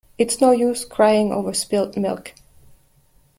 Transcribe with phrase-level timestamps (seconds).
[0.17, 2.33] It is no use crying over spilt milk.